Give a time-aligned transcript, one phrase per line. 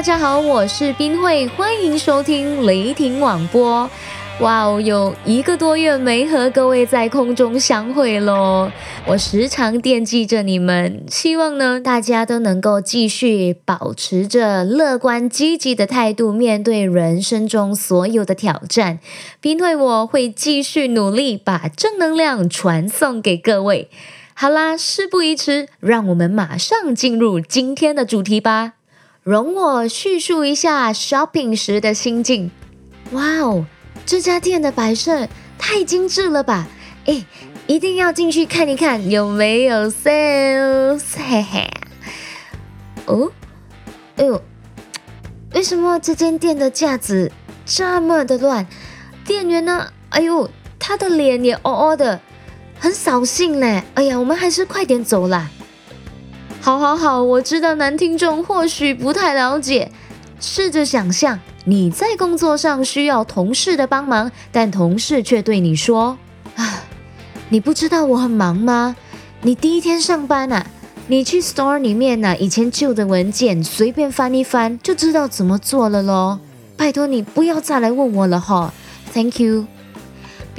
[0.00, 3.86] 大家好，我是冰慧，欢迎收听雷霆网播。
[4.40, 8.72] 哇哦，有一个多月没和各位在空中相会喽，
[9.04, 19.00] 我时常惦记着你们，希望呢大家都能够继续保持着乐观积极的态度，面对人生中所有的挑战。
[19.38, 23.90] 冰慧我会继续努力，把正能量传送给各位。
[24.32, 28.72] 好啦，事不宜迟，让我们马上进入今天的主题吧。
[29.22, 32.50] 容我叙述一下 shopping 时的心境。
[33.12, 33.66] 哇哦！
[34.06, 35.28] 这家店的摆设
[35.58, 36.66] 太精致了吧！
[37.04, 37.22] 哎，
[37.66, 41.02] 一定要进去看一看有没有 sales。
[41.16, 41.70] 嘿嘿。
[43.04, 43.30] 哦，
[44.16, 44.42] 哎呦，
[45.52, 47.30] 为什么这间店的架子
[47.66, 48.66] 这么的乱？
[49.26, 49.92] 店员呢？
[50.08, 52.20] 哎呦，他的脸也哦哦的，
[52.78, 53.82] 很扫兴嘞。
[53.94, 55.50] 哎呀，我们还是快点走啦。
[56.62, 59.90] 好，好，好，我知道男听众或许不太了解，
[60.38, 61.40] 试着想象。
[61.64, 66.18] 你在工作上需要同事的帮忙，但同事却对你说
[66.56, 66.84] ：“啊，
[67.48, 68.94] 你不知道我很忙吗？
[69.42, 70.66] 你第一天上班啊，
[71.06, 76.40] 你去 store 里面呢，以前旧的文件随便翻一翻就知道怎么做了咯。
[76.76, 78.74] 拜托你不要再来问我了哈
[79.14, 79.64] ，Thank you。”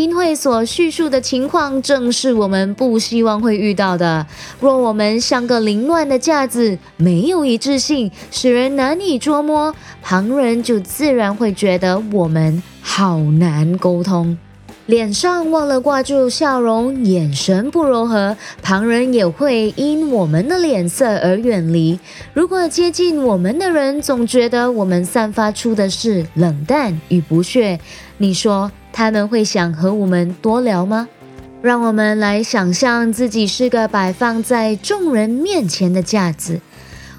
[0.00, 4.26] 冰会所叙述的情况，正是我们不希望会遇到的。
[4.58, 14.38] 若我们像个凌乱的架子，没有一致性，使人难以捉摸，旁人就自然会觉得我们好难沟通。
[14.86, 22.00] 脸上忘了挂住笑容，眼神不柔和，旁人也会因我们的脸色而远离。
[22.32, 27.78] 如果接近我们的人总觉得我们散发出的是冷淡与不屑，
[28.22, 28.70] 你说？
[28.92, 31.08] 他们会想和我们多聊吗？
[31.62, 36.60] 让我们来想象自己是个摆放在众人面前的架子，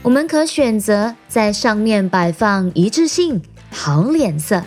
[0.00, 4.62] 我们可选择在上面摆放一致性、好脸色，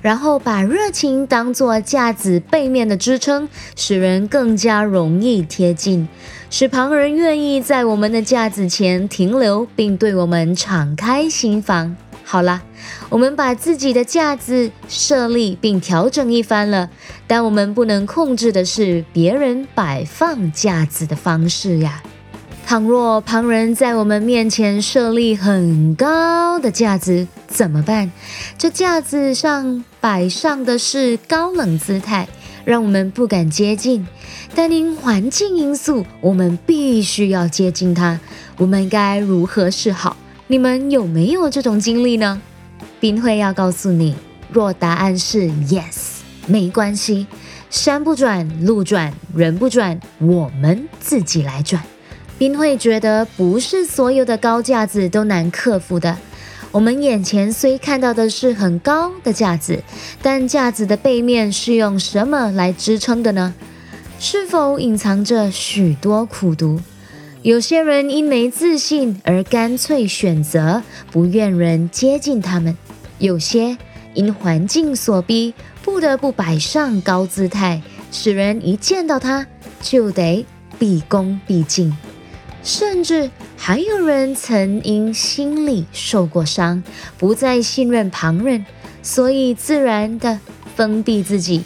[0.00, 6.06] 然后把热情当做架子背面的支撑，使人更加容易贴近，
[6.48, 11.96] 使旁人愿意在我们的架子前停留，并对我们敞开心房。
[12.24, 12.62] 好了，
[13.10, 16.88] 我们把自己的架子设立并调整一番了，
[17.26, 22.02] 但我们不能控制的是别人摆放架子的方式呀。
[22.64, 28.10] 倘若旁人在我们面前设立很高的架子，怎么办？
[28.56, 32.28] 这架子上摆上的是高冷姿态，
[32.64, 34.06] 让我们不敢接近。
[34.54, 38.18] 但因环境因素，我们必须要接近它。
[38.56, 40.16] 我们该如何是好？
[40.52, 42.38] 你们有没有这种经历呢？
[43.00, 44.14] 冰会要告诉你，
[44.52, 47.26] 若答案是 yes，没关系，
[47.70, 51.82] 山不转路转，人不转，我们自己来转。
[52.36, 56.18] 冰会觉得不是所有的高架子都难克服的。
[56.70, 59.82] 我们眼前虽看到的是很高的架子，
[60.20, 63.54] 但架子的背面是用什么来支撑的呢？
[64.18, 66.78] 是否隐藏着许多苦读？
[67.42, 70.80] 有些人因没自信而干脆选择
[71.10, 72.72] 不愿人接近他们；
[73.18, 73.76] 有些
[74.14, 75.52] 因环境所逼，
[75.82, 77.82] 不得不摆上高姿态，
[78.12, 79.44] 使人一见到他
[79.80, 80.46] 就得
[80.78, 81.92] 毕恭毕敬；
[82.62, 86.80] 甚至还有人曾因心里受过伤，
[87.18, 88.64] 不再信任旁人，
[89.02, 90.38] 所以自然的
[90.76, 91.64] 封闭自己，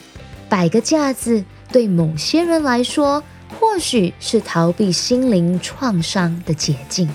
[0.49, 1.43] 摆个架子。
[1.69, 3.21] 对某些人来说，
[3.77, 7.07] 或许是逃避心灵创伤的捷径。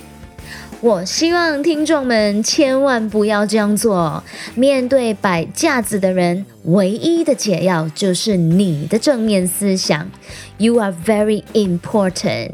[0.80, 4.22] 我希望听众们千万不要这样做。
[4.54, 10.08] 面对摆架子的人，唯一的解药就是你的正面思想。
[10.58, 12.52] You are very important。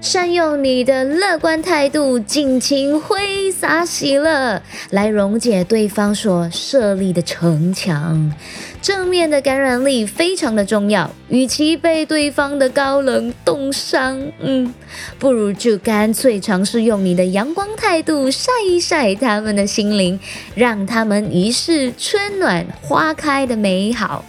[0.00, 8.32] 善用你的乐观态度，尽情挥洒喜乐，来溶解对方所设立的城墙。
[8.80, 11.10] 正面的感染力非常的重要。
[11.28, 14.72] 与其被对方的高冷冻伤，嗯，
[15.18, 20.18] 不如就干脆尝试用你的阳光态度晒一晒他们的心灵，
[20.54, 24.24] 让他们一世春暖花开的美好。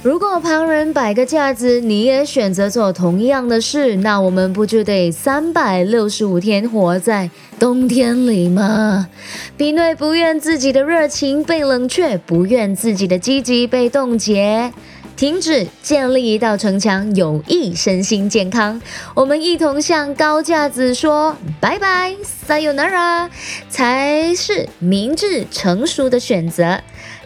[0.00, 7.28] 如果旁人摆个架子，你也选择做同样的事，那我们不就得三百六十五天活在
[7.58, 9.08] 冬天里吗？
[9.56, 14.72] 比内不愿自己的热情被冷却，不愿自己的积极被冻结，
[15.18, 18.80] 停止建立一道城墙，有益身心健康。
[19.14, 22.14] 我们一同向高架子说拜拜
[22.46, 23.28] ，Sayonara，
[23.68, 26.80] 才是明智成熟的选择。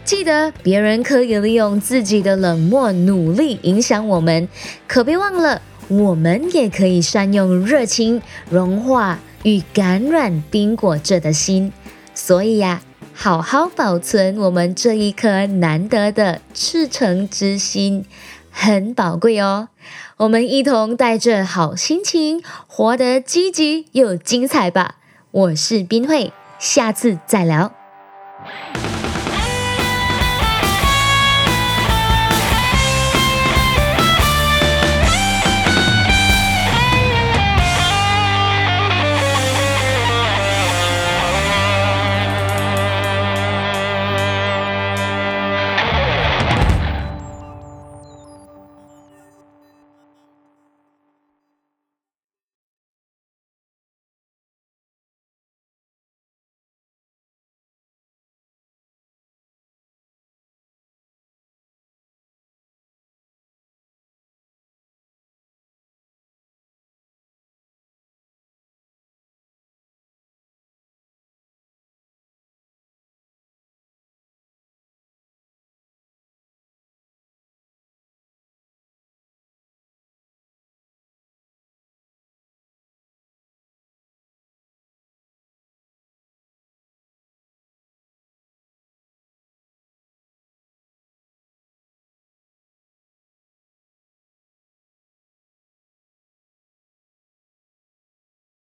[0.06, 4.48] 记得别人可以利用自己的冷漠努力影响我们，
[4.88, 11.70] 可别忘了，我们也可以善用热情融化与感染冰果者的心。
[12.14, 12.80] 所以呀，
[13.14, 18.04] 好好保存我们这一颗难得的赤诚之心，
[18.50, 19.68] 很宝贵哦。
[20.16, 24.96] 我们一同带着好心情，活得积极又精彩吧。
[25.30, 27.72] 我是冰慧，下次再聊。